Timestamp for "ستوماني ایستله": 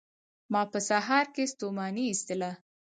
1.53-2.51